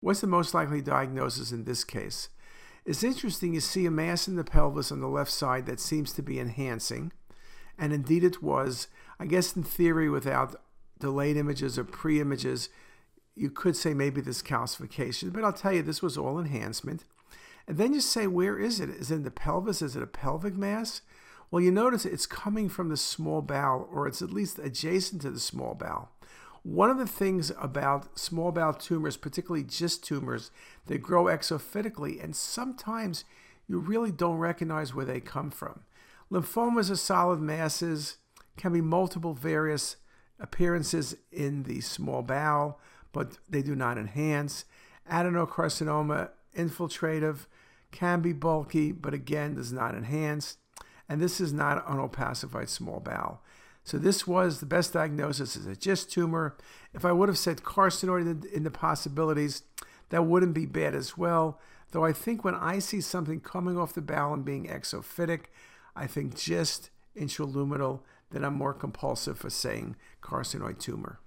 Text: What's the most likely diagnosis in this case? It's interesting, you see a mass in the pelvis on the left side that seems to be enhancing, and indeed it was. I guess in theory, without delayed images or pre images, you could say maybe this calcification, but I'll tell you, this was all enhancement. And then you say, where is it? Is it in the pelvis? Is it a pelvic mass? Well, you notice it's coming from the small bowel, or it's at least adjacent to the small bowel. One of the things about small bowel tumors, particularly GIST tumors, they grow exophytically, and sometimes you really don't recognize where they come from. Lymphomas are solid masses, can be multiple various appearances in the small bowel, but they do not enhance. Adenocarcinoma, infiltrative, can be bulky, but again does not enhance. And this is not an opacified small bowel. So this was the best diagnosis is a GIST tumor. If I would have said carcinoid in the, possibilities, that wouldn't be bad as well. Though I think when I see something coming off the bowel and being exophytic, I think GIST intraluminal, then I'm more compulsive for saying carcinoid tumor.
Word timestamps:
What's 0.00 0.22
the 0.22 0.26
most 0.26 0.54
likely 0.54 0.80
diagnosis 0.80 1.52
in 1.52 1.64
this 1.64 1.84
case? 1.84 2.30
It's 2.86 3.04
interesting, 3.04 3.52
you 3.52 3.60
see 3.60 3.84
a 3.84 3.90
mass 3.90 4.26
in 4.26 4.36
the 4.36 4.44
pelvis 4.44 4.90
on 4.90 5.00
the 5.00 5.08
left 5.08 5.30
side 5.30 5.66
that 5.66 5.78
seems 5.78 6.12
to 6.14 6.22
be 6.22 6.40
enhancing, 6.40 7.12
and 7.78 7.92
indeed 7.92 8.24
it 8.24 8.42
was. 8.42 8.88
I 9.18 9.26
guess 9.26 9.54
in 9.54 9.62
theory, 9.62 10.08
without 10.08 10.56
delayed 10.98 11.36
images 11.36 11.78
or 11.78 11.84
pre 11.84 12.18
images, 12.20 12.70
you 13.36 13.50
could 13.50 13.76
say 13.76 13.92
maybe 13.92 14.22
this 14.22 14.42
calcification, 14.42 15.32
but 15.32 15.44
I'll 15.44 15.52
tell 15.52 15.74
you, 15.74 15.82
this 15.82 16.02
was 16.02 16.16
all 16.16 16.38
enhancement. 16.38 17.04
And 17.68 17.76
then 17.76 17.92
you 17.92 18.00
say, 18.00 18.26
where 18.26 18.58
is 18.58 18.80
it? 18.80 18.88
Is 18.88 19.10
it 19.10 19.16
in 19.16 19.22
the 19.22 19.30
pelvis? 19.30 19.82
Is 19.82 19.94
it 19.96 20.02
a 20.02 20.06
pelvic 20.06 20.56
mass? 20.56 21.02
Well, 21.50 21.62
you 21.62 21.70
notice 21.70 22.06
it's 22.06 22.26
coming 22.26 22.68
from 22.68 22.88
the 22.88 22.96
small 22.96 23.42
bowel, 23.42 23.88
or 23.92 24.08
it's 24.08 24.22
at 24.22 24.32
least 24.32 24.58
adjacent 24.58 25.22
to 25.22 25.30
the 25.30 25.40
small 25.40 25.74
bowel. 25.74 26.10
One 26.62 26.90
of 26.90 26.98
the 26.98 27.06
things 27.06 27.50
about 27.58 28.18
small 28.18 28.52
bowel 28.52 28.74
tumors, 28.74 29.16
particularly 29.16 29.64
GIST 29.64 30.04
tumors, 30.04 30.50
they 30.86 30.98
grow 30.98 31.24
exophytically, 31.24 32.22
and 32.22 32.36
sometimes 32.36 33.24
you 33.66 33.78
really 33.78 34.12
don't 34.12 34.36
recognize 34.36 34.94
where 34.94 35.06
they 35.06 35.20
come 35.20 35.50
from. 35.50 35.80
Lymphomas 36.30 36.90
are 36.90 36.96
solid 36.96 37.40
masses, 37.40 38.18
can 38.56 38.72
be 38.72 38.82
multiple 38.82 39.32
various 39.32 39.96
appearances 40.38 41.16
in 41.32 41.62
the 41.62 41.80
small 41.80 42.22
bowel, 42.22 42.78
but 43.12 43.38
they 43.48 43.62
do 43.62 43.74
not 43.74 43.96
enhance. 43.96 44.64
Adenocarcinoma, 45.10 46.30
infiltrative, 46.54 47.46
can 47.90 48.20
be 48.20 48.32
bulky, 48.32 48.92
but 48.92 49.14
again 49.14 49.54
does 49.54 49.72
not 49.72 49.94
enhance. 49.94 50.58
And 51.08 51.20
this 51.20 51.40
is 51.40 51.52
not 51.52 51.88
an 51.88 51.98
opacified 51.98 52.68
small 52.68 53.00
bowel. 53.00 53.42
So 53.90 53.98
this 53.98 54.24
was 54.24 54.60
the 54.60 54.66
best 54.66 54.92
diagnosis 54.92 55.56
is 55.56 55.66
a 55.66 55.74
GIST 55.74 56.12
tumor. 56.12 56.56
If 56.94 57.04
I 57.04 57.10
would 57.10 57.28
have 57.28 57.36
said 57.36 57.64
carcinoid 57.64 58.44
in 58.54 58.62
the, 58.62 58.70
possibilities, 58.70 59.64
that 60.10 60.26
wouldn't 60.26 60.54
be 60.54 60.64
bad 60.64 60.94
as 60.94 61.18
well. 61.18 61.58
Though 61.90 62.04
I 62.04 62.12
think 62.12 62.44
when 62.44 62.54
I 62.54 62.78
see 62.78 63.00
something 63.00 63.40
coming 63.40 63.76
off 63.76 63.92
the 63.92 64.00
bowel 64.00 64.32
and 64.32 64.44
being 64.44 64.68
exophytic, 64.68 65.46
I 65.96 66.06
think 66.06 66.36
GIST 66.36 66.90
intraluminal, 67.16 68.02
then 68.30 68.44
I'm 68.44 68.54
more 68.54 68.74
compulsive 68.74 69.38
for 69.38 69.50
saying 69.50 69.96
carcinoid 70.22 70.78
tumor. 70.78 71.18